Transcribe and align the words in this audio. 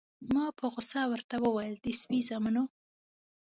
ما 0.33 0.45
په 0.57 0.65
غوسه 0.71 1.01
ورته 1.11 1.35
وویل: 1.39 1.75
د 1.81 1.87
سپي 2.01 2.19
زامنو. 2.27 2.63